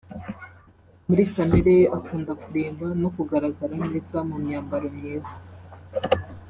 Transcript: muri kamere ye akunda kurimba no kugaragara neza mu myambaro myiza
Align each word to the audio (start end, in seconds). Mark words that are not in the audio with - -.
muri 1.07 1.23
kamere 1.33 1.71
ye 1.79 1.85
akunda 1.97 2.31
kurimba 2.41 2.87
no 3.01 3.09
kugaragara 3.15 3.75
neza 3.91 4.17
mu 4.27 4.35
myambaro 4.43 4.87
myiza 4.95 5.37